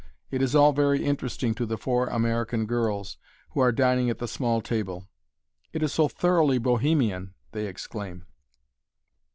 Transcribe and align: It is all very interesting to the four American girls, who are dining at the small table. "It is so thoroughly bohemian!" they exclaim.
It 0.31 0.41
is 0.41 0.55
all 0.55 0.73
very 0.73 1.05
interesting 1.05 1.53
to 1.53 1.65
the 1.67 1.77
four 1.77 2.07
American 2.07 2.65
girls, 2.65 3.17
who 3.51 3.59
are 3.59 3.71
dining 3.71 4.09
at 4.09 4.17
the 4.17 4.27
small 4.27 4.59
table. 4.59 5.07
"It 5.73 5.83
is 5.83 5.93
so 5.93 6.07
thoroughly 6.07 6.57
bohemian!" 6.57 7.35
they 7.51 7.67
exclaim. 7.67 8.25